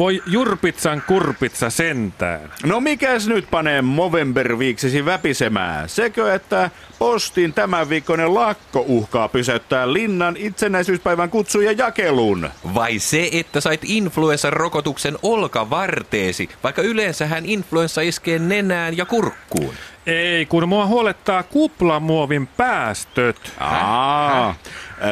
Voi 0.00 0.22
jurpitsan 0.26 1.02
kurpitsa 1.06 1.70
sentään. 1.70 2.52
No 2.64 2.80
mikäs 2.80 3.28
nyt 3.28 3.50
panee 3.50 3.82
Movember-viiksesi 3.82 5.04
väpisemään? 5.04 5.88
Sekö, 5.88 6.34
että 6.34 6.70
postin 6.98 7.52
tämän 7.52 7.88
viikkoinen 7.88 8.34
lakko 8.34 8.84
uhkaa 8.88 9.28
pysäyttää 9.28 9.92
linnan 9.92 10.36
itsenäisyyspäivän 10.36 11.30
kutsuja 11.30 11.72
jakelun? 11.72 12.50
Vai 12.74 12.98
se, 12.98 13.28
että 13.32 13.60
sait 13.60 13.80
influenssarokotuksen 13.84 15.18
olkavarteesi, 15.22 16.48
vaikka 16.62 16.82
yleensähän 16.82 17.46
influenssa 17.46 18.00
iskee 18.00 18.38
nenään 18.38 18.96
ja 18.96 19.04
kurkkuun? 19.06 19.74
Ei, 20.10 20.46
kun 20.46 20.68
mua 20.68 20.86
huolettaa 20.86 21.42
kuplamuovin 21.42 22.46
päästöt. 22.46 23.52
Aa, 23.60 24.54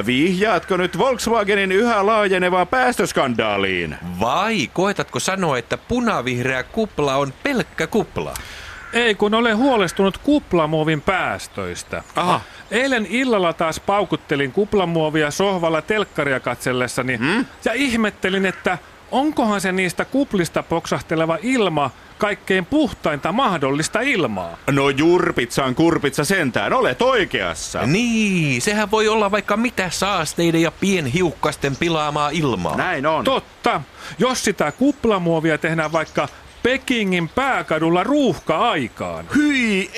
vihjaatko 0.07 0.77
nyt 0.77 0.99
Volkswagenin 0.99 1.73
yhä 1.73 2.07
laajenevaan 2.07 2.67
päästöskandaaliin? 2.67 3.97
Vai 4.21 4.71
koetatko 4.73 5.21
sanoa, 5.21 5.59
että 5.59 5.79
punavihreä 5.79 6.63
kupla 6.63 7.17
on 7.17 7.33
pelkkä 7.43 7.87
kupla? 7.87 8.35
Ei, 8.93 9.15
kun 9.15 9.35
olen 9.35 9.57
huolestunut 9.57 10.19
kuplamuovin 10.19 11.01
päästöistä. 11.01 12.03
Aha. 12.17 12.41
Eilen 12.71 13.07
illalla 13.11 13.53
taas 13.53 13.81
paukuttelin 13.81 14.53
kuplamuovia 14.53 15.31
sohvalla 15.31 15.83
telkkaria 15.83 16.41
katsellessani 16.41 17.17
hmm? 17.17 17.45
ja 17.65 17.73
ihmettelin, 17.73 18.47
että 18.47 18.79
onkohan 19.11 19.61
se 19.61 19.73
niistä 19.73 20.05
kuplista 20.05 20.63
poksahteleva 20.63 21.39
ilma 21.43 21.91
kaikkein 22.19 22.67
puhtainta 22.67 23.33
mahdollista 23.33 24.01
ilmaa. 24.01 24.57
No 24.71 24.89
jurpitsan 24.89 25.75
kurpitsa 25.75 26.25
sentään, 26.25 26.73
olet 26.73 27.03
oikeassa. 27.03 27.87
Niin, 27.87 28.63
sehän 28.63 28.91
voi 28.91 29.09
olla 29.09 29.31
vaikka 29.31 29.57
mitä 29.57 29.91
saasteiden 29.91 30.63
ja 30.63 30.71
pienhiukkasten 30.71 31.77
pilaamaa 31.77 32.31
ilmaa. 32.31 32.77
Näin 32.77 33.07
on. 33.07 33.25
Totta. 33.25 33.81
Jos 34.19 34.45
sitä 34.45 34.73
kuplamuovia 34.73 35.59
tehdään 35.59 35.93
vaikka 35.93 36.29
Pekingin 36.63 37.29
pääkadulla 37.29 38.05
ruuhka-aikaan. 38.05 39.27
Hyi 39.35 39.91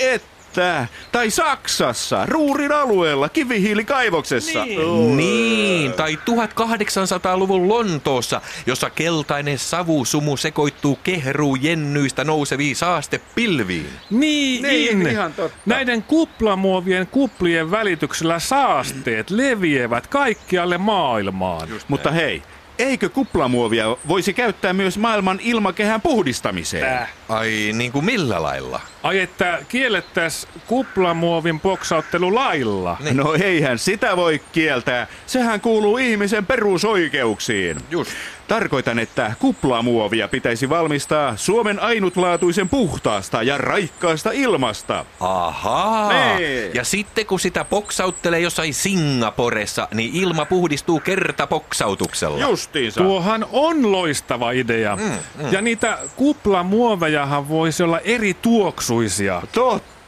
että! 0.51 0.87
Tai 1.11 1.29
Saksassa, 1.29 2.25
Ruurin 2.25 2.71
alueella, 2.71 3.29
kivihiilikaivoksessa. 3.29 4.65
Niin. 4.65 4.79
Oh. 4.79 5.15
Niin, 5.15 5.93
tai 5.93 6.15
1800-luvun 6.15 7.69
Lontoossa, 7.69 8.41
jossa 8.65 8.89
keltainen 8.89 9.59
savusumu 9.59 10.37
sekoittuu 10.37 10.99
kehruu 11.03 11.55
jennyistä 11.55 12.23
nouseviin 12.23 12.75
saastepilviin. 12.75 13.89
Niin, 14.09 14.63
Niin, 14.63 15.07
ihan 15.07 15.33
totta. 15.33 15.57
Näiden 15.65 16.03
kuplamuovien 16.03 17.07
kuplien 17.07 17.71
välityksellä 17.71 18.39
saasteet 18.39 19.29
leviävät 19.29 20.07
kaikkialle 20.07 20.77
maailmaan. 20.77 21.69
Mutta 21.87 22.11
hei, 22.11 22.43
eikö 22.81 23.09
kuplamuovia 23.09 23.97
voisi 24.07 24.33
käyttää 24.33 24.73
myös 24.73 24.97
maailman 24.97 25.39
ilmakehän 25.41 26.01
puhdistamiseen? 26.01 26.93
Äh. 26.93 27.09
Ai 27.29 27.71
niin 27.73 27.91
kuin 27.91 28.05
millä 28.05 28.41
lailla? 28.43 28.81
Ai 29.03 29.19
että 29.19 29.59
kiellettäis 29.69 30.47
kuplamuovin 30.67 31.59
poksauttelu 31.59 32.35
lailla. 32.35 32.97
Niin. 32.99 33.17
No 33.17 33.33
eihän 33.33 33.79
sitä 33.79 34.17
voi 34.17 34.41
kieltää. 34.51 35.07
Sehän 35.25 35.61
kuuluu 35.61 35.97
ihmisen 35.97 36.45
perusoikeuksiin. 36.45 37.77
Just. 37.89 38.11
Tarkoitan, 38.51 38.99
että 38.99 39.33
kuplamuovia 39.39 40.27
pitäisi 40.27 40.69
valmistaa 40.69 41.37
Suomen 41.37 41.79
ainutlaatuisen 41.79 42.69
puhtaasta 42.69 43.43
ja 43.43 43.57
raikkaasta 43.57 44.31
ilmasta. 44.31 45.05
Ahaa. 45.19 46.09
Niin. 46.09 46.71
Ja 46.73 46.83
sitten 46.83 47.25
kun 47.25 47.39
sitä 47.39 47.63
poksauttelee 47.65 48.39
jossain 48.39 48.73
Singaporessa, 48.73 49.87
niin 49.93 50.15
ilma 50.15 50.45
puhdistuu 50.45 50.99
kerta 50.99 51.47
poksautuksella. 51.47 52.39
Justiinsa. 52.39 53.01
Tuohan 53.01 53.45
on 53.51 53.91
loistava 53.91 54.51
idea. 54.51 54.95
Mm, 54.95 55.03
mm. 55.03 55.51
Ja 55.51 55.61
niitä 55.61 55.97
kuplamuovejahan 56.15 57.49
voisi 57.49 57.83
olla 57.83 57.99
eri 57.99 58.33
tuoksuisia. 58.33 59.41
Totta. 59.51 60.00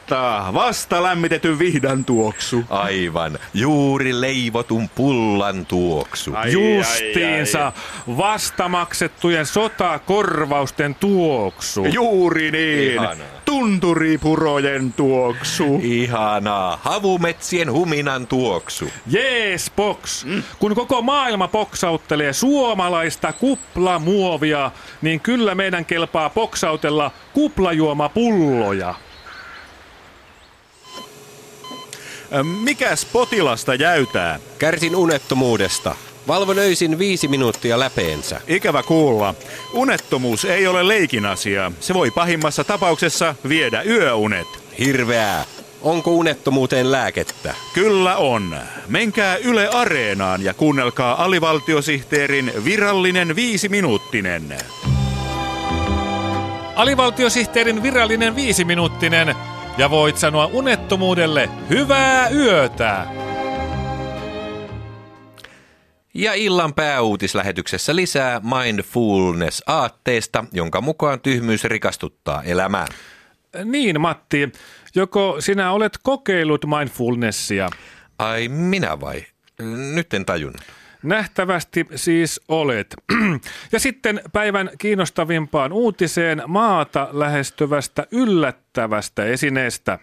Vasta 0.54 1.02
lämmitetyn 1.02 1.58
vihdan 1.58 2.04
tuoksu. 2.04 2.64
Aivan. 2.70 3.38
Juuri 3.54 4.20
leivotun 4.20 4.88
pullan 4.94 5.66
tuoksu. 5.66 6.34
Ai, 6.34 6.52
Justiinsa 6.52 7.72
vastamaksettujen 8.16 9.46
sotakorvausten 9.46 10.94
tuoksu. 10.94 11.84
Juuri 11.84 12.50
niin. 12.50 12.92
Ihanaa. 12.92 13.26
Tunturipurojen 13.44 14.92
tuoksu. 14.92 15.80
Ihanaa. 15.82 16.78
Havumetsien 16.82 17.72
huminan 17.72 18.26
tuoksu. 18.26 18.90
Jees, 19.06 19.72
box. 19.76 20.26
Kun 20.58 20.74
koko 20.74 21.02
maailma 21.02 21.48
poksauttelee 21.48 22.32
suomalaista 22.32 23.32
kuplamuovia, 23.32 24.70
niin 25.02 25.20
kyllä 25.20 25.54
meidän 25.54 25.84
kelpaa 25.84 26.30
poksautella 26.30 27.10
kuplajuomapulloja. 27.32 28.94
Mikäs 32.42 33.04
potilasta 33.04 33.74
jäytää? 33.74 34.38
Kärsin 34.58 34.96
unettomuudesta. 34.96 35.94
Valvon 36.28 36.58
öisin 36.58 36.98
viisi 36.98 37.28
minuuttia 37.28 37.78
läpeensä. 37.78 38.40
Ikävä 38.46 38.82
kuulla. 38.82 39.34
Unettomuus 39.72 40.44
ei 40.44 40.66
ole 40.66 40.88
leikin 40.88 41.26
asia. 41.26 41.72
Se 41.80 41.94
voi 41.94 42.10
pahimmassa 42.10 42.64
tapauksessa 42.64 43.34
viedä 43.48 43.82
yöunet. 43.82 44.46
Hirveää. 44.78 45.44
Onko 45.82 46.10
unettomuuteen 46.10 46.92
lääkettä? 46.92 47.54
Kyllä 47.74 48.16
on. 48.16 48.56
Menkää 48.88 49.36
Yle 49.36 49.68
Areenaan 49.68 50.42
ja 50.42 50.54
kuunnelkaa 50.54 51.24
alivaltiosihteerin 51.24 52.52
virallinen 52.64 53.36
viisiminuuttinen. 53.36 54.58
Alivaltiosihteerin 56.76 57.82
virallinen 57.82 58.36
viisiminuuttinen. 58.36 59.34
Ja 59.78 59.90
voit 59.90 60.16
sanoa 60.16 60.46
unettomuudelle 60.46 61.50
hyvää 61.70 62.28
yötä. 62.28 63.06
Ja 66.14 66.34
illan 66.34 66.74
pääuutislähetyksessä 66.74 67.96
lisää 67.96 68.40
mindfulness-aatteesta, 68.40 70.44
jonka 70.52 70.80
mukaan 70.80 71.20
tyhmyys 71.20 71.64
rikastuttaa 71.64 72.42
elämää. 72.42 72.86
Niin, 73.64 74.00
Matti. 74.00 74.52
Joko 74.94 75.36
sinä 75.38 75.72
olet 75.72 75.98
kokeillut 76.02 76.64
mindfulnessia? 76.66 77.68
Ai 78.18 78.48
minä 78.48 79.00
vai? 79.00 79.24
Nyt 79.94 80.14
en 80.14 80.24
tajunnut. 80.24 80.62
Nähtävästi 81.04 81.86
siis 81.94 82.40
olet. 82.48 82.94
Ja 83.72 83.80
sitten 83.80 84.20
päivän 84.32 84.70
kiinnostavimpaan 84.78 85.72
uutiseen 85.72 86.42
maata 86.46 87.08
lähestyvästä 87.12 88.06
yllättävästä 88.10 89.24
esineestä. 89.24 89.98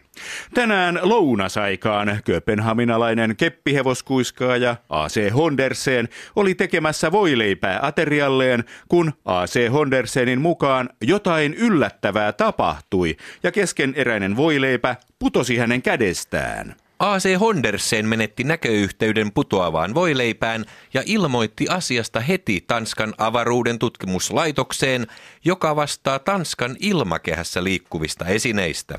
Tänään 0.53 1.00
lounasaikaan 1.01 2.19
kööpenhaminalainen 2.25 3.35
keppihevoskuiskaaja 3.35 4.75
AC 4.89 5.34
Hondersen 5.34 6.09
oli 6.35 6.56
tekemässä 6.56 7.12
voileipää 7.12 7.79
aterialleen, 7.81 8.63
kun 8.88 9.13
AC 9.25 9.72
Hondersenin 9.72 10.41
mukaan 10.41 10.89
jotain 11.01 11.53
yllättävää 11.53 12.33
tapahtui 12.33 13.18
ja 13.44 13.51
keskeneräinen 13.51 14.38
voileipä 14.38 14.95
putosi 15.19 15.57
hänen 15.57 15.81
kädestään. 15.81 16.75
AC 17.01 17.39
Hondersen 17.39 18.06
menetti 18.06 18.44
näköyhteyden 18.44 19.31
putoavaan 19.31 19.94
voileipään 19.94 20.65
ja 20.94 21.03
ilmoitti 21.06 21.65
asiasta 21.69 22.19
heti 22.19 22.63
Tanskan 22.68 23.13
avaruuden 23.18 23.80
tutkimuslaitokseen, 23.80 25.07
joka 25.45 25.75
vastaa 25.75 26.19
Tanskan 26.19 26.75
ilmakehässä 26.80 27.63
liikkuvista 27.63 28.25
esineistä. 28.25 28.98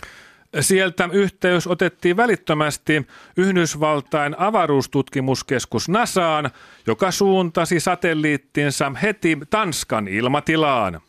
Sieltä 0.60 1.08
yhteys 1.12 1.66
otettiin 1.66 2.16
välittömästi 2.16 3.06
Yhdysvaltain 3.37 4.34
avaruustutkimuskeskus 4.38 5.88
NASAan, 5.88 6.50
joka 6.87 7.10
suuntasi 7.10 7.81
satelliittinsa 7.81 8.93
heti 9.02 9.38
Tanskan 9.50 10.08
ilmatilaan. 10.08 11.00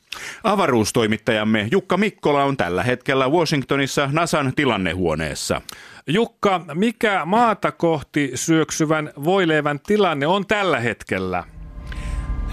Avaruustoimittajamme 0.44 1.68
Jukka 1.72 1.98
Mikkola 1.98 2.44
on 2.44 2.57
tällä 2.57 2.84
hetkellä 2.84 3.30
Washingtonissa 3.30 4.10
NASAn 4.12 4.56
tilannehuoneessa. 4.56 5.62
Jukka, 6.08 6.62
mikä 6.74 7.26
maata 7.26 7.72
kohti 7.72 8.32
syöksyvän 8.36 9.14
voileivän 9.24 9.80
tilanne 9.80 10.28
on 10.28 10.46
tällä 10.46 10.80
hetkellä? 10.80 11.44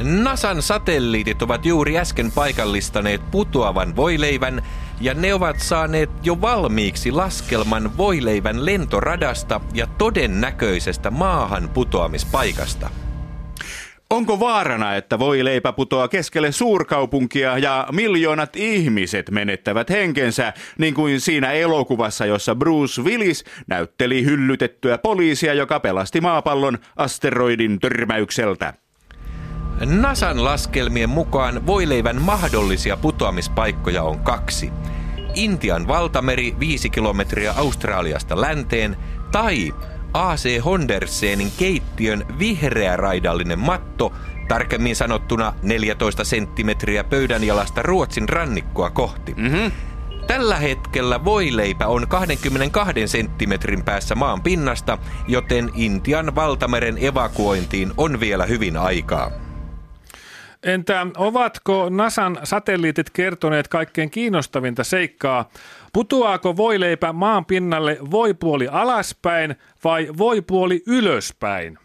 NASAn 0.02 0.62
satelliitit 0.62 1.42
ovat 1.42 1.66
juuri 1.66 1.98
äsken 1.98 2.32
paikallistaneet 2.32 3.30
putoavan 3.30 3.96
voileivän 3.96 4.62
ja 5.00 5.14
ne 5.14 5.34
ovat 5.34 5.60
saaneet 5.60 6.10
jo 6.22 6.40
valmiiksi 6.40 7.12
laskelman 7.12 7.96
voileivän 7.96 8.66
lentoradasta 8.66 9.60
ja 9.74 9.86
todennäköisestä 9.86 11.10
maahan 11.10 11.68
putoamispaikasta. 11.68 12.90
Onko 14.10 14.40
vaarana, 14.40 14.94
että 14.96 15.18
voi 15.18 15.44
leipä 15.44 15.72
putoaa 15.72 16.08
keskelle 16.08 16.52
suurkaupunkia 16.52 17.58
ja 17.58 17.88
miljoonat 17.92 18.56
ihmiset 18.56 19.30
menettävät 19.30 19.90
henkensä, 19.90 20.52
niin 20.78 20.94
kuin 20.94 21.20
siinä 21.20 21.52
elokuvassa, 21.52 22.26
jossa 22.26 22.54
Bruce 22.54 23.02
Willis 23.02 23.44
näytteli 23.66 24.24
hyllytettyä 24.24 24.98
poliisia, 24.98 25.54
joka 25.54 25.80
pelasti 25.80 26.20
maapallon 26.20 26.78
asteroidin 26.96 27.80
törmäykseltä? 27.80 28.74
NASAn 29.86 30.44
laskelmien 30.44 31.10
mukaan 31.10 31.66
voileivän 31.66 32.22
mahdollisia 32.22 32.96
putoamispaikkoja 32.96 34.02
on 34.02 34.18
kaksi. 34.18 34.72
Intian 35.34 35.88
valtameri 35.88 36.54
5 36.60 36.90
kilometriä 36.90 37.52
Australiasta 37.56 38.40
länteen 38.40 38.96
tai 39.32 39.72
AC 40.12 40.64
Hondersenin 40.64 41.52
keittiön 41.58 42.26
vihreä 42.38 42.96
raidallinen 42.96 43.58
matto, 43.58 44.12
tarkemmin 44.48 44.96
sanottuna 44.96 45.52
14 45.62 46.24
senttimetriä 46.24 47.04
pöydänjalasta 47.04 47.82
Ruotsin 47.82 48.28
rannikkoa 48.28 48.90
kohti. 48.90 49.34
Mm-hmm. 49.36 49.72
Tällä 50.26 50.56
hetkellä 50.56 51.24
voileipä 51.24 51.86
on 51.86 52.08
22 52.08 53.08
senttimetrin 53.08 53.84
päässä 53.84 54.14
maan 54.14 54.42
pinnasta, 54.42 54.98
joten 55.28 55.70
Intian 55.74 56.34
valtameren 56.34 57.04
evakuointiin 57.04 57.92
on 57.96 58.20
vielä 58.20 58.46
hyvin 58.46 58.76
aikaa. 58.76 59.30
Entä 60.62 61.06
ovatko 61.16 61.88
NASAn 61.90 62.38
satelliitit 62.44 63.10
kertoneet 63.10 63.68
kaikkein 63.68 64.10
kiinnostavinta 64.10 64.84
seikkaa? 64.84 65.50
Putoaako 65.92 66.56
voileipä 66.56 67.12
maan 67.12 67.44
pinnalle 67.44 67.98
voipuoli 68.10 68.68
alaspäin 68.68 69.54
vai 69.84 70.08
voipuoli 70.18 70.82
ylöspäin? 70.86 71.78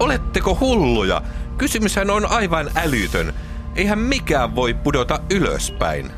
Oletteko 0.00 0.56
hulluja? 0.60 1.22
Kysymyshän 1.58 2.10
on 2.10 2.30
aivan 2.30 2.70
älytön. 2.76 3.34
Eihän 3.76 3.98
mikään 3.98 4.54
voi 4.54 4.74
pudota 4.74 5.20
ylöspäin. 5.30 6.10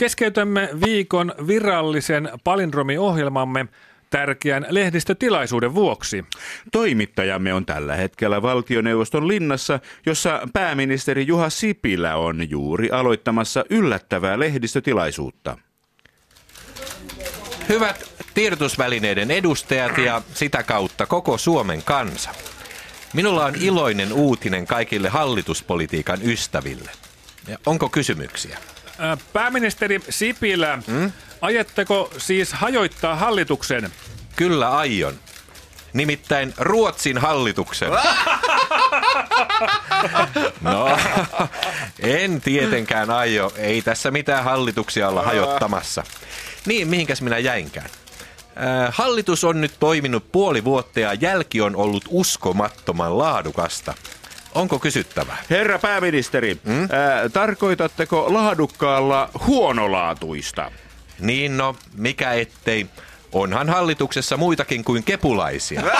Keskeytämme 0.00 0.68
viikon 0.84 1.34
virallisen 1.46 2.30
palindromiohjelmamme 2.44 3.66
tärkeän 4.10 4.66
lehdistötilaisuuden 4.68 5.74
vuoksi. 5.74 6.24
Toimittajamme 6.72 7.54
on 7.54 7.66
tällä 7.66 7.96
hetkellä 7.96 8.42
valtioneuvoston 8.42 9.28
linnassa, 9.28 9.80
jossa 10.06 10.48
pääministeri 10.52 11.26
Juha 11.26 11.50
Sipilä 11.50 12.16
on 12.16 12.50
juuri 12.50 12.90
aloittamassa 12.90 13.64
yllättävää 13.70 14.38
lehdistötilaisuutta. 14.38 15.58
Hyvät 17.68 18.10
tiedotusvälineiden 18.34 19.30
edustajat 19.30 19.98
ja 19.98 20.22
sitä 20.34 20.62
kautta 20.62 21.06
koko 21.06 21.38
Suomen 21.38 21.82
kansa. 21.82 22.30
Minulla 23.14 23.44
on 23.44 23.54
iloinen 23.60 24.12
uutinen 24.12 24.66
kaikille 24.66 25.08
hallituspolitiikan 25.08 26.18
ystäville. 26.22 26.90
Onko 27.66 27.88
kysymyksiä? 27.88 28.58
Pääministeri 29.32 30.00
Sipilä, 30.10 30.78
hmm? 30.86 31.12
ajatteko 31.40 32.10
siis 32.18 32.52
hajoittaa 32.52 33.16
hallituksen? 33.16 33.90
Kyllä 34.36 34.70
aion. 34.70 35.14
Nimittäin 35.92 36.54
Ruotsin 36.58 37.18
hallituksen. 37.18 37.90
No, 40.60 40.98
en 41.98 42.40
tietenkään 42.40 43.10
aio. 43.10 43.52
Ei 43.56 43.82
tässä 43.82 44.10
mitään 44.10 44.44
hallituksia 44.44 45.08
olla 45.08 45.22
hajottamassa. 45.22 46.04
Niin, 46.66 46.88
mihinkäs 46.88 47.22
minä 47.22 47.38
jäinkään? 47.38 47.90
Hallitus 48.90 49.44
on 49.44 49.60
nyt 49.60 49.72
toiminut 49.80 50.32
puoli 50.32 50.64
vuotta 50.64 51.00
ja 51.00 51.14
jälki 51.14 51.60
on 51.60 51.76
ollut 51.76 52.04
uskomattoman 52.08 53.18
laadukasta. 53.18 53.94
Onko 54.54 54.78
kysyttävää? 54.78 55.36
Herra 55.50 55.78
pääministeri, 55.78 56.58
hmm? 56.66 56.88
ää, 56.92 57.28
tarkoitatteko 57.28 58.34
laadukkaalla 58.34 59.30
huonolaatuista? 59.46 60.72
Niin 61.20 61.56
no, 61.56 61.76
mikä 61.96 62.32
ettei. 62.32 62.86
Onhan 63.32 63.68
hallituksessa 63.68 64.36
muitakin 64.36 64.84
kuin 64.84 65.04
kepulaisia. 65.04 65.82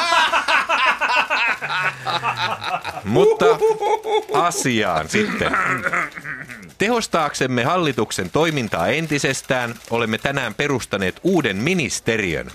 Mutta 3.04 3.46
asiaan 4.32 5.08
sitten. 5.08 5.52
Tehostaaksemme 6.78 7.64
hallituksen 7.64 8.30
toimintaa 8.30 8.88
entisestään, 8.88 9.74
olemme 9.90 10.18
tänään 10.18 10.54
perustaneet 10.54 11.20
uuden 11.22 11.56
ministeriön. 11.56 12.50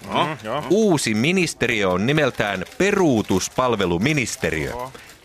Uusi 0.69 1.13
ministeriö 1.13 1.89
on 1.89 2.05
nimeltään 2.07 2.65
peruutuspalveluministeriö. 2.77 4.73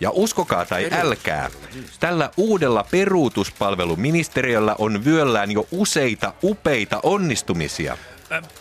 Ja 0.00 0.11
uskokaa 0.11 0.64
tai 0.64 0.88
älkää, 0.93 1.50
tällä 2.00 2.31
uudella 2.37 2.85
peruutuspalveluministeriöllä 2.91 4.75
on 4.79 5.05
vyöllään 5.05 5.50
jo 5.50 5.67
useita 5.70 6.32
upeita 6.43 7.00
onnistumisia. 7.02 7.99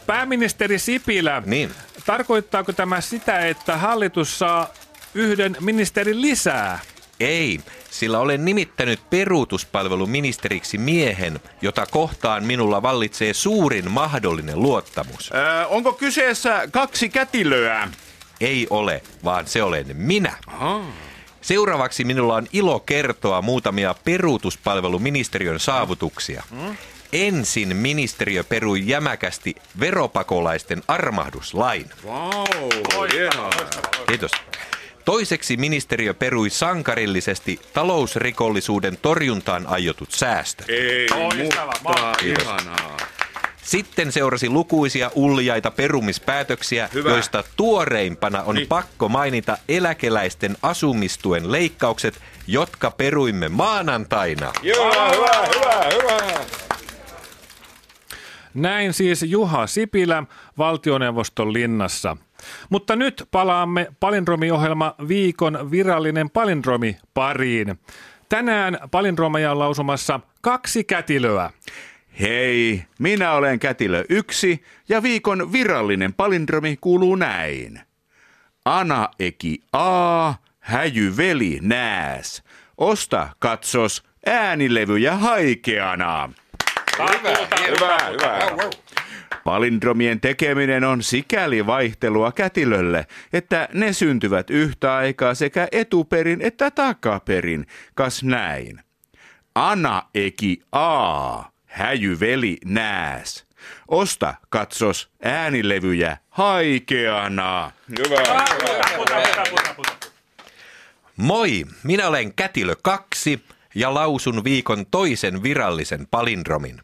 Pääministeri 0.06 0.80
Sipilä, 0.80 1.44
niin. 1.46 1.72
tarkoittaako 2.06 2.74
tämä 2.74 3.02
sitä, 3.02 3.40
että 3.48 3.78
hallitus 3.78 4.40
saa 4.40 4.70
yhden 5.14 5.58
ministerin 5.60 6.22
lisää? 6.22 6.80
Ei, 7.20 7.60
sillä 7.92 8.20
olen 8.20 8.46
nimittänyt 8.46 9.10
peruutuspalveluministeriksi 9.10 10.78
miehen, 10.78 11.40
jota 11.62 11.86
kohtaan 11.86 12.44
minulla 12.44 12.82
vallitsee 12.82 13.34
suurin 13.34 13.92
mahdollinen 13.92 14.60
luottamus. 14.62 15.32
Öö, 15.34 15.66
onko 15.66 15.94
kyseessä 15.94 16.68
kaksi 16.72 17.10
kätilöä? 17.10 17.88
Ei 18.42 18.68
ole, 18.70 19.02
vaan 19.24 19.48
se 19.48 19.64
olen 19.64 19.86
minä. 19.94 20.34
Aha. 20.48 20.82
Seuraavaksi 21.42 22.04
minulla 22.04 22.36
on 22.36 22.48
ilo 22.54 22.80
kertoa 22.80 23.42
muutamia 23.42 23.96
peruutuspalveluministeriön 24.04 25.60
saavutuksia. 25.60 26.44
Ensin 27.14 27.76
ministeriö 27.76 28.44
perui 28.44 28.88
jämäkästi 28.88 29.56
veropakolaisten 29.80 30.84
armahduslain. 30.88 31.86
Wow, 32.06 32.46
Kiitos. 34.08 34.32
Toiseksi 35.06 35.58
ministeriö 35.58 36.14
perui 36.14 36.50
sankarillisesti 36.50 37.60
talousrikollisuuden 37.74 38.98
torjuntaan 39.02 39.68
aiotut 39.68 40.12
säästöt. 40.12 40.70
Ei, 40.70 41.08
mutta 41.84 42.14
ihanaa. 42.24 42.98
Sitten 43.70 44.12
seurasi 44.12 44.50
lukuisia 44.50 45.12
uljaita 45.16 45.72
perumispäätöksiä, 45.72 46.90
hyvä. 46.94 47.10
joista 47.10 47.44
tuoreimpana 47.58 48.44
on 48.44 48.56
niin. 48.56 48.68
pakko 48.68 49.10
mainita 49.10 49.58
eläkeläisten 49.68 50.58
asumistuen 50.62 51.52
leikkaukset, 51.52 52.22
jotka 52.48 52.92
peruimme 52.92 53.50
maanantaina. 53.50 54.52
Joo, 54.62 54.86
hyvä, 55.16 55.48
hyvä, 55.56 55.84
hyvä. 55.94 56.40
Näin 58.54 58.94
siis 58.94 59.24
Juha 59.24 59.68
Sipilä 59.68 60.24
valtioneuvoston 60.58 61.54
linnassa. 61.54 62.18
Mutta 62.70 62.96
nyt 62.96 63.28
palaamme 63.32 63.88
palindromiohjelma 64.00 64.96
viikon 65.08 65.72
virallinen 65.72 66.30
palindromi 66.30 66.98
pariin. 67.14 67.80
Tänään 68.30 68.78
palindromeja 68.92 69.52
on 69.52 69.60
lausumassa 69.60 70.20
kaksi 70.42 70.84
kätilöä. 70.84 71.50
Hei, 72.20 72.84
minä 73.00 73.32
olen 73.32 73.60
kätilö 73.60 74.04
yksi 74.10 74.64
ja 74.90 75.04
viikon 75.04 75.54
virallinen 75.54 76.14
palindromi 76.14 76.78
kuuluu 76.82 77.16
näin. 77.16 77.82
Ana 78.66 79.10
eki 79.20 79.60
a, 79.74 80.34
häjy 80.60 81.18
veli 81.18 81.60
nääs. 81.62 82.44
Osta 82.78 83.30
katsos 83.40 84.04
äänilevyjä 84.26 85.16
haikeana. 85.16 86.30
Hyvä, 87.00 87.38
hyvä, 87.68 87.98
hyvä. 88.10 88.70
Palindromien 89.44 90.22
tekeminen 90.22 90.84
on 90.84 91.04
sikäli 91.04 91.66
vaihtelua 91.66 92.32
kätilölle, 92.32 93.08
että 93.34 93.70
ne 93.74 93.94
syntyvät 93.94 94.50
yhtä 94.50 94.96
aikaa 94.96 95.34
sekä 95.34 95.68
etuperin 95.72 96.42
että 96.42 96.72
takaperin, 96.72 97.68
kas 97.96 98.24
näin. 98.24 98.80
Ana 99.56 100.04
eki 100.16 100.62
a, 100.72 101.44
häjyveli 101.80 102.58
nääs. 102.66 103.46
Osta, 103.88 104.34
katsos, 104.50 105.10
äänilevyjä 105.24 106.18
haikeana. 106.30 107.72
Hyvä. 107.90 108.20
hyvä, 108.20 108.46
hyvä, 108.94 109.44
hyvä. 109.48 109.96
Moi, 111.18 111.66
minä 111.84 112.08
olen 112.08 112.34
Kätilö 112.34 112.76
2 112.84 113.44
ja 113.76 113.94
lausun 113.94 114.44
viikon 114.44 114.86
toisen 114.86 115.44
virallisen 115.44 116.08
palindromin. 116.12 116.82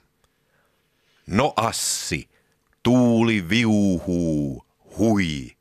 No 1.28 1.54
assi, 1.56 2.30
tuuli 2.84 3.50
viuhuu, 3.50 4.66
hui, 4.98 5.52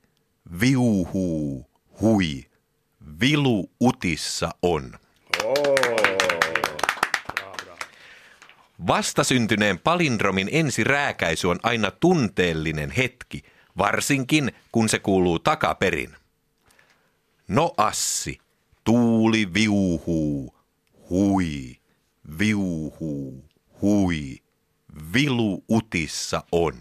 viuhuu, 0.61 1.71
hui, 2.00 2.45
vilu 3.21 3.71
utissa 3.81 4.50
on. 4.62 4.99
Vastasyntyneen 8.87 9.78
palindromin 9.78 10.49
ensirääkäisy 10.52 11.47
on 11.47 11.61
aina 11.62 11.90
tunteellinen 11.90 12.90
hetki, 12.90 13.43
varsinkin 13.78 14.52
kun 14.73 14.88
se 14.88 14.99
kuuluu 14.99 15.38
takaperin. 15.38 16.16
No 17.49 17.75
assi, 17.76 18.38
tuuli 18.85 19.54
viuhuu, 19.54 20.54
hui, 21.11 21.76
viuhuu, 22.38 23.45
hui, 23.83 24.38
vilu 25.12 25.64
utissa 25.71 26.43
on. 26.52 26.75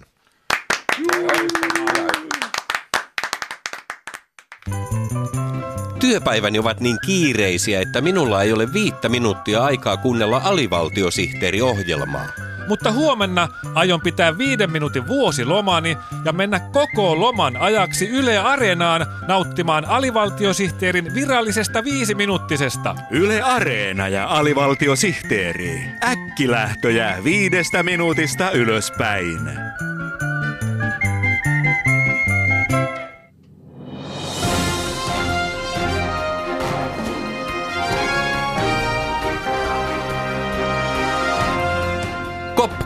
Työpäiväni 6.04 6.60
ovat 6.60 6.80
niin 6.80 6.98
kiireisiä, 7.06 7.82
että 7.82 8.02
minulla 8.02 8.42
ei 8.42 8.54
ole 8.54 8.74
viittä 8.74 9.10
minuuttia 9.10 9.64
aikaa 9.64 9.98
kuunnella 9.98 10.42
alivaltiosihteeriohjelmaa. 10.44 12.28
Mutta 12.68 12.92
huomenna 12.92 13.50
aion 13.74 14.02
pitää 14.02 14.38
viiden 14.38 14.72
minuutin 14.72 15.08
vuosilomani 15.08 15.98
ja 16.26 16.34
mennä 16.34 16.60
koko 16.60 17.20
loman 17.20 17.58
ajaksi 17.58 18.10
Yle 18.10 18.38
Areenaan 18.38 19.06
nauttimaan 19.28 19.86
alivaltiosihteerin 19.86 21.14
virallisesta 21.14 21.84
viisiminuuttisesta. 21.84 22.96
Yle 23.12 23.42
Areena 23.42 24.08
ja 24.08 24.28
alivaltiosihteeri. 24.28 25.82
Äkkilähtöjä 26.04 27.18
viidestä 27.24 27.84
minuutista 27.84 28.52
ylöspäin. 28.52 29.40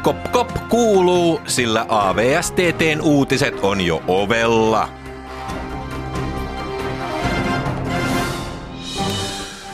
Kop, 0.08 0.32
kop, 0.32 0.50
kuuluu, 0.70 1.42
sillä 1.48 1.86
AVSTTn 1.90 3.02
uutiset 3.02 3.60
on 3.62 3.82
jo 3.82 4.04
ovella. 4.08 4.90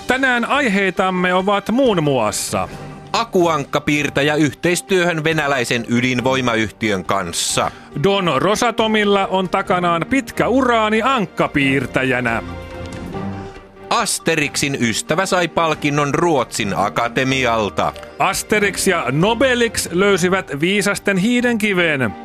Tänään 0.07 0.45
aiheitamme 0.45 1.33
ovat 1.33 1.71
muun 1.71 2.03
muassa 2.03 2.69
Akuankkapiirtäjä 3.13 4.35
yhteistyöhön 4.35 5.23
venäläisen 5.23 5.85
ydinvoimayhtiön 5.89 7.05
kanssa. 7.05 7.71
Don 8.03 8.31
Rosatomilla 8.37 9.27
on 9.27 9.49
takanaan 9.49 10.05
pitkä 10.09 10.47
uraani 10.47 11.01
ankkapiirtäjänä. 11.01 12.43
Asterixin 13.93 14.77
ystävä 14.81 15.25
sai 15.25 15.47
palkinnon 15.47 16.13
Ruotsin 16.13 16.73
akatemialta. 16.75 17.93
Asterix 18.19 18.87
ja 18.87 19.05
Nobelix 19.11 19.89
löysivät 19.91 20.51
viisasten 20.59 21.17
hiidenkiven. 21.17 22.15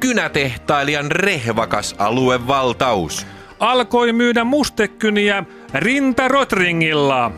Kynätehtailijan 0.00 1.10
rehvakas 1.10 1.94
aluevaltaus. 1.98 3.26
Alkoi 3.58 4.12
myydä 4.12 4.44
mustekyniä 4.44 5.44
Rinta 5.74 6.28
Rotringilla. 6.28 7.32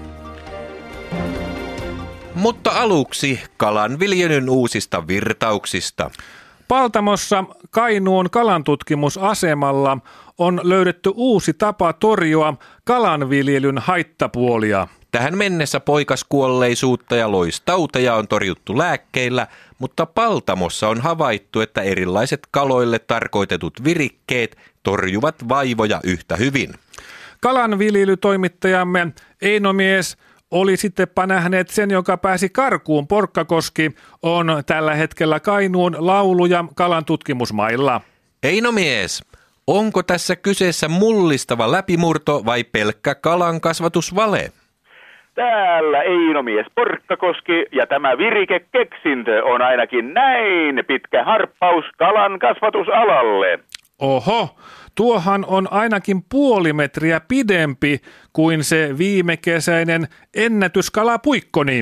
Mutta 2.35 2.71
aluksi 2.71 3.41
kalanviljelyn 3.57 4.51
uusista 4.51 5.07
virtauksista. 5.07 6.11
Paltamossa 6.69 7.45
Kainuun 7.71 8.31
kalantutkimusasemalla 8.31 9.99
on 10.39 10.61
löydetty 10.65 11.13
uusi 11.15 11.55
tapa 11.55 11.93
torjua 11.93 12.55
kalanviljelyn 12.85 13.79
haittapuolia. 13.79 14.89
Tähän 15.11 15.39
mennessä 15.39 15.81
poikaskuolleisuutta 15.81 17.17
ja 17.17 17.33
loistauteja 17.33 18.15
on 18.15 18.29
torjuttu 18.29 18.79
lääkkeillä, 18.79 19.47
mutta 19.79 20.07
Paltamossa 20.07 20.89
on 20.89 21.01
havaittu, 21.01 21.61
että 21.61 21.83
erilaiset 21.83 22.41
kaloille 22.51 22.99
tarkoitetut 22.99 23.85
virikkeet 23.85 24.57
torjuvat 24.83 25.49
vaivoja 25.49 26.01
yhtä 26.05 26.37
hyvin. 26.37 26.75
Kalanviljelytoimittajamme 27.41 29.13
Einomies 29.43 30.17
oli 30.51 30.77
sittenpä 30.77 31.27
nähneet 31.27 31.69
sen, 31.69 31.91
joka 31.91 32.17
pääsi 32.17 32.49
karkuun. 32.49 33.09
Porkkakoski 33.09 33.91
on 34.23 34.63
tällä 34.67 34.95
hetkellä 34.95 35.41
Kainuun 35.41 35.97
laulu- 35.99 36.47
ja 36.47 36.65
kalantutkimusmailla. 36.75 38.01
Eino 38.43 38.73
mies, 38.73 39.25
onko 39.67 40.03
tässä 40.03 40.37
kyseessä 40.37 40.89
mullistava 40.89 41.73
läpimurto 41.73 42.43
vai 42.45 42.65
pelkkä 42.65 43.15
kalan 43.15 43.61
kasvatusvale? 43.61 44.53
Täällä 45.35 46.03
Einomies 46.03 46.67
Porkkakoski 46.75 47.67
ja 47.73 47.87
tämä 47.87 48.19
virikekeksintö 48.19 49.45
on 49.45 49.63
ainakin 49.63 50.15
näin 50.15 50.85
pitkä 50.87 51.25
harppaus 51.25 51.85
kalan 51.99 52.39
kasvatusalalle. 52.39 53.59
Oho, 53.99 54.57
tuohan 54.99 55.45
on 55.49 55.69
ainakin 55.71 56.23
puoli 56.31 56.73
metriä 56.73 57.21
pidempi 57.29 58.01
kuin 58.33 58.65
se 58.65 58.99
viime 58.99 59.37
kesäinen 59.37 60.03
ennätyskalapuikkoni. 60.37 61.81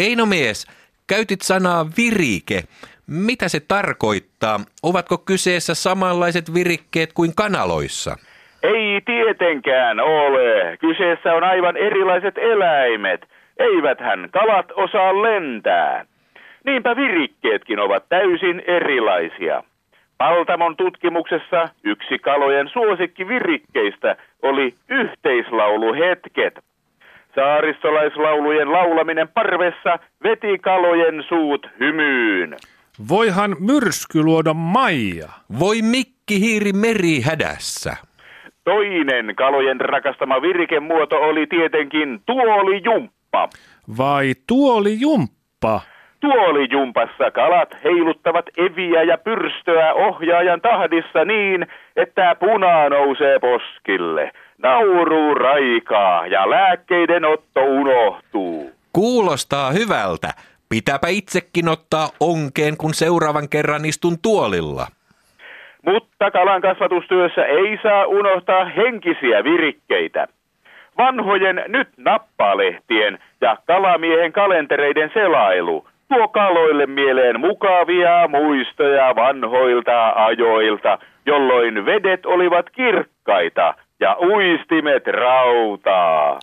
Eino 0.00 0.26
mies, 0.26 0.66
käytit 1.06 1.40
sanaa 1.40 1.86
virike. 1.96 2.60
Mitä 3.06 3.48
se 3.48 3.60
tarkoittaa? 3.60 4.60
Ovatko 4.82 5.18
kyseessä 5.18 5.74
samanlaiset 5.74 6.54
virikkeet 6.54 7.12
kuin 7.12 7.34
kanaloissa? 7.34 8.16
Ei 8.62 9.00
tietenkään 9.06 10.00
ole. 10.00 10.76
Kyseessä 10.80 11.32
on 11.32 11.44
aivan 11.44 11.76
erilaiset 11.76 12.38
eläimet. 12.38 13.20
Eiväthän 13.58 14.28
kalat 14.32 14.66
osaa 14.76 15.22
lentää. 15.22 16.04
Niinpä 16.64 16.96
virikkeetkin 16.96 17.78
ovat 17.78 18.04
täysin 18.08 18.62
erilaisia. 18.66 19.62
Paltamon 20.20 20.76
tutkimuksessa 20.76 21.68
yksi 21.84 22.18
kalojen 22.18 22.68
suosikkivirikkeistä 22.72 24.16
oli 24.42 24.74
yhteislauluhetket. 24.88 26.54
Saaristolaislaulujen 27.34 28.72
laulaminen 28.72 29.28
parvessa 29.28 29.98
veti 30.22 30.58
kalojen 30.58 31.24
suut 31.28 31.66
hymyyn. 31.80 32.56
Voihan 33.08 33.56
myrsky 33.60 34.22
luoda 34.22 34.54
maija. 34.54 35.28
Voi 35.58 35.82
mikki 35.82 36.40
hiiri 36.40 36.72
meri 36.72 37.20
hädässä. 37.20 37.96
Toinen 38.64 39.34
kalojen 39.36 39.80
rakastama 39.80 40.42
virikemuoto 40.42 41.16
oli 41.16 41.46
tietenkin 41.46 42.20
tuolijumppa. 42.26 43.48
Vai 43.98 44.34
tuoli 44.46 45.00
jumppa? 45.00 45.80
Tuolijumpassa 46.20 47.30
kalat 47.30 47.76
heiluttavat 47.84 48.46
eviä 48.56 49.02
ja 49.02 49.18
pyrstöä 49.18 49.94
ohjaajan 49.94 50.60
tahdissa 50.60 51.24
niin, 51.24 51.66
että 51.96 52.36
puna 52.40 52.88
nousee 52.88 53.38
poskille. 53.38 54.30
Nauru 54.58 55.34
raikaa 55.34 56.26
ja 56.26 56.50
lääkkeiden 56.50 57.24
otto 57.24 57.60
unohtuu. 57.64 58.70
Kuulostaa 58.92 59.70
hyvältä. 59.70 60.28
Pitääpä 60.68 61.08
itsekin 61.08 61.68
ottaa 61.68 62.08
onkeen, 62.20 62.76
kun 62.76 62.94
seuraavan 62.94 63.48
kerran 63.48 63.84
istun 63.84 64.16
tuolilla. 64.22 64.86
Mutta 65.86 66.30
kalan 66.30 66.60
kasvatustyössä 66.60 67.44
ei 67.44 67.78
saa 67.82 68.06
unohtaa 68.06 68.64
henkisiä 68.64 69.44
virikkeitä. 69.44 70.26
Vanhojen 70.98 71.64
nyt 71.68 71.88
nappalehtien 71.96 73.18
ja 73.40 73.56
kalamiehen 73.66 74.32
kalentereiden 74.32 75.10
selailu 75.14 75.86
tuo 76.14 76.28
kaloille 76.28 76.86
mieleen 76.86 77.40
mukavia 77.40 78.28
muistoja 78.28 79.16
vanhoilta 79.16 80.12
ajoilta, 80.16 80.98
jolloin 81.26 81.86
vedet 81.86 82.26
olivat 82.26 82.70
kirkkaita 82.70 83.74
ja 84.00 84.16
uistimet 84.20 85.06
rautaa. 85.06 86.38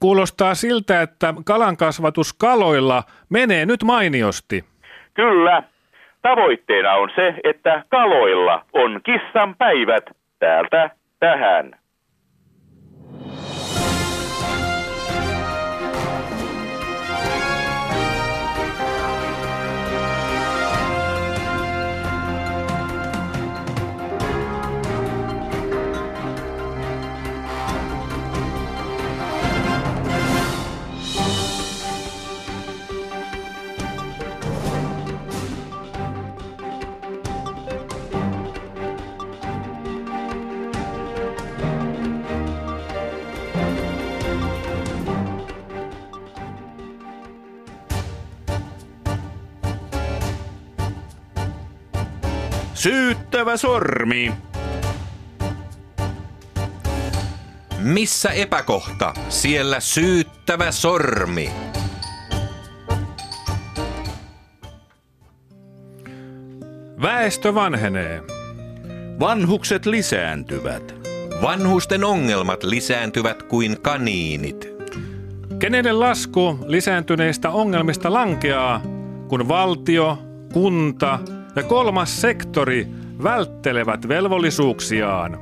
Kuulostaa 0.00 0.54
siltä, 0.54 1.02
että 1.02 1.34
kalankasvatus 1.44 2.32
kaloilla 2.32 3.02
menee 3.30 3.66
nyt 3.66 3.82
mainiosti. 3.84 4.64
Kyllä, 5.14 5.62
tavoitteena 6.22 6.92
on 6.92 7.10
se, 7.14 7.34
että 7.44 7.82
kaloilla 7.88 8.64
on 8.72 9.00
kissan 9.04 9.54
päivät 9.56 10.04
täältä 10.38 10.90
tähän. 11.20 11.83
Syyttävä 52.84 53.56
sormi. 53.56 54.32
Missä 57.78 58.30
epäkohta? 58.30 59.14
Siellä 59.28 59.80
syyttävä 59.80 60.72
sormi. 60.72 61.50
Väestö 67.02 67.54
vanhenee. 67.54 68.22
Vanhukset 69.20 69.86
lisääntyvät. 69.86 70.94
Vanhusten 71.42 72.04
ongelmat 72.04 72.62
lisääntyvät 72.62 73.42
kuin 73.42 73.80
kaniinit. 73.80 74.68
Kenelle 75.58 75.92
lasku 75.92 76.58
lisääntyneistä 76.66 77.50
ongelmista 77.50 78.12
lankeaa, 78.12 78.80
kun 79.28 79.48
valtio, 79.48 80.18
kunta 80.52 81.18
ja 81.56 81.62
kolmas 81.62 82.20
sektori 82.20 82.86
välttelevät 83.22 84.08
velvollisuuksiaan? 84.08 85.38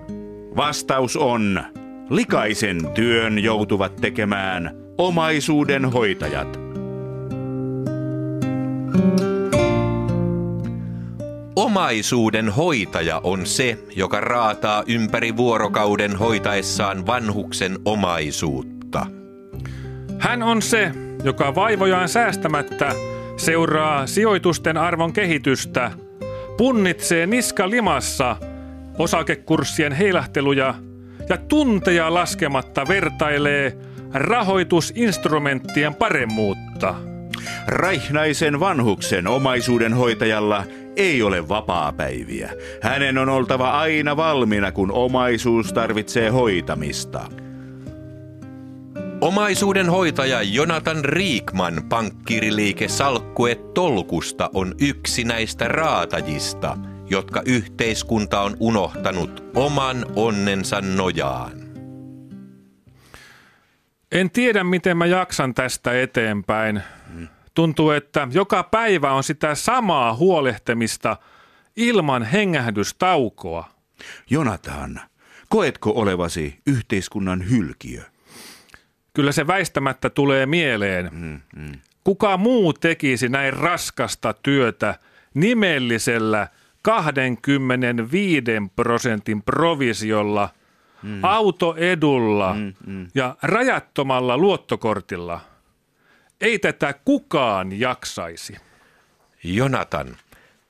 Vastaus 0.57 1.16
on, 1.16 1.64
likaisen 2.11 2.90
työn 2.95 3.38
joutuvat 3.38 3.97
tekemään 3.97 4.76
omaisuuden 4.99 5.85
hoitajat. 5.85 6.61
Omaisuuden 11.57 12.49
hoitaja 12.49 13.21
on 13.25 13.47
se, 13.47 13.78
joka 13.97 14.21
raataa 14.21 14.83
ympäri 14.87 15.37
vuorokauden 15.37 16.16
hoitaessaan 16.16 17.07
vanhuksen 17.07 17.78
omaisuutta. 17.85 19.07
Hän 20.19 20.42
on 20.42 20.62
se, 20.62 20.92
joka 21.25 21.54
vaivojaan 21.54 22.09
säästämättä 22.09 22.92
seuraa 23.37 24.07
sijoitusten 24.07 24.76
arvon 24.76 25.12
kehitystä, 25.12 25.90
punnitsee 26.56 27.26
niska 27.26 27.71
limassa 27.71 28.37
osakekurssien 28.99 29.92
heilahteluja 29.92 30.75
ja 31.28 31.37
tunteja 31.37 32.14
laskematta 32.14 32.88
vertailee 32.88 33.76
rahoitusinstrumenttien 34.14 35.94
paremmuutta. 35.94 36.94
Raihnaisen 37.66 38.61
vanhuksen 38.61 39.26
omaisuuden 39.26 39.94
hoitajalla 39.94 40.64
ei 40.97 41.23
ole 41.23 41.49
vapaapäiviä. 41.49 42.52
Hänen 42.82 43.18
on 43.18 43.28
oltava 43.28 43.71
aina 43.71 44.16
valmiina, 44.16 44.73
kun 44.73 44.92
omaisuus 44.92 45.73
tarvitsee 45.73 46.28
hoitamista. 46.28 47.41
Omaisuuden 49.23 49.91
hoitaja 49.91 50.43
Jonathan 50.43 51.05
Riikman 51.05 51.83
pankkiriliike 51.88 52.88
Salkkue 52.88 53.55
Tolkusta 53.55 54.50
on 54.55 54.75
yksi 54.81 55.25
näistä 55.25 55.69
raatajista, 55.69 56.79
jotka 57.11 57.43
yhteiskunta 57.47 58.41
on 58.41 58.57
unohtanut 58.61 59.45
oman 59.55 60.07
onnensa 60.17 60.81
nojaan. 60.81 61.52
En 64.12 64.31
tiedä, 64.31 64.64
miten 64.64 64.97
mä 64.97 65.07
jaksan 65.07 65.55
tästä 65.55 66.00
eteenpäin. 66.00 66.83
Tuntuu, 67.55 67.91
että 67.91 68.29
joka 68.33 68.63
päivä 68.63 69.13
on 69.13 69.25
sitä 69.25 69.54
samaa 69.54 70.15
huolehtimista 70.15 71.17
ilman 71.76 72.23
hengähdystaukoa. 72.23 73.69
Jonathan, 74.30 75.00
koetko 75.49 75.93
olevasi 75.95 76.58
yhteiskunnan 76.67 77.50
hylkiö? 77.50 78.11
Kyllä 79.14 79.32
se 79.32 79.46
väistämättä 79.46 80.10
tulee 80.10 80.46
mieleen. 80.46 81.10
Kuka 82.04 82.36
muu 82.36 82.72
tekisi 82.72 83.28
näin 83.28 83.52
raskasta 83.52 84.34
työtä 84.42 84.98
nimellisellä 85.34 86.48
25 86.82 88.42
prosentin 88.76 89.42
provisiolla, 89.42 90.48
autoedulla 91.22 92.56
ja 93.14 93.36
rajattomalla 93.42 94.38
luottokortilla? 94.38 95.40
Ei 96.40 96.58
tätä 96.58 96.94
kukaan 97.04 97.80
jaksaisi. 97.80 98.56
Jonathan, 99.44 100.16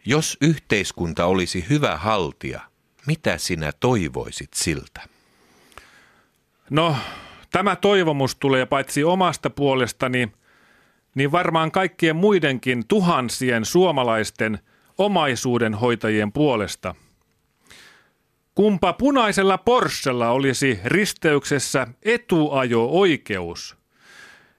jos 0.04 0.36
yhteiskunta 0.40 1.26
olisi 1.26 1.66
hyvä 1.70 1.96
haltija, 1.96 2.60
mitä 3.06 3.38
sinä 3.38 3.72
toivoisit 3.80 4.54
siltä? 4.54 5.00
No, 6.70 6.96
tämä 7.52 7.76
toivomus 7.76 8.36
tulee 8.36 8.66
paitsi 8.66 9.04
omasta 9.04 9.50
puolestani, 9.50 10.32
niin 11.14 11.32
varmaan 11.32 11.70
kaikkien 11.70 12.16
muidenkin 12.16 12.86
tuhansien 12.88 13.64
suomalaisten 13.64 14.58
omaisuudenhoitajien 14.98 16.32
puolesta. 16.32 16.94
Kumpa 18.54 18.92
punaisella 18.92 19.58
Porschella 19.58 20.30
olisi 20.30 20.80
risteyksessä 20.84 21.86
etuajo-oikeus, 22.02 23.76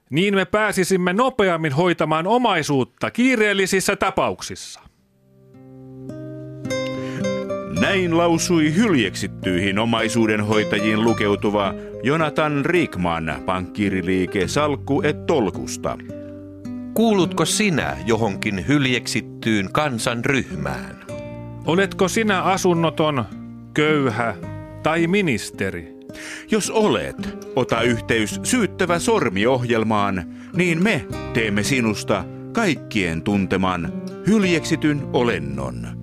niin 0.09 0.35
me 0.35 0.45
pääsisimme 0.45 1.13
nopeammin 1.13 1.73
hoitamaan 1.73 2.27
omaisuutta 2.27 3.11
kiireellisissä 3.11 3.95
tapauksissa. 3.95 4.82
Näin 7.83 8.17
lausui 8.17 8.75
hyljeksittyihin 8.75 9.79
omaisuudenhoitajiin 9.79 11.03
lukeutuva 11.03 11.73
Jonathan 12.03 12.65
Rickman, 12.65 13.33
pankkiiriliike 13.45 14.47
Salkku 14.47 15.01
et 15.01 15.25
Tolkusta. 15.25 15.97
Kuulutko 16.93 17.45
sinä 17.45 17.97
johonkin 18.05 18.67
hyljeksittyyn 18.67 19.69
kansanryhmään? 19.71 21.05
Oletko 21.65 22.07
sinä 22.07 22.41
asunnoton, 22.41 23.25
köyhä 23.73 24.35
tai 24.83 25.07
ministeri? 25.07 25.93
Jos 26.51 26.71
olet, 26.71 27.47
ota 27.55 27.81
yhteys 27.81 28.39
syyttävä 28.43 28.99
sormiohjelmaan, 28.99 30.23
niin 30.55 30.83
me 30.83 31.05
teemme 31.33 31.63
sinusta 31.63 32.25
kaikkien 32.53 33.21
tunteman 33.21 33.93
hyljeksityn 34.27 35.01
olennon. 35.13 36.02